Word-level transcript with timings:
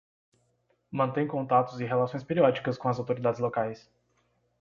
Mantém 0.91 1.27
contatos 1.27 1.79
e 1.79 1.85
relações 1.85 2.23
periódicas 2.23 2.75
com 2.75 2.89
as 2.89 2.97
autoridades 2.97 3.39
locais. 3.39 3.87